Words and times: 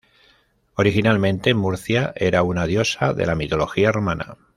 Originalmente 0.77 1.53
Murcia 1.53 2.11
era 2.15 2.41
una 2.41 2.65
diosa 2.65 3.13
de 3.13 3.27
la 3.27 3.35
mitología 3.35 3.91
romana. 3.91 4.35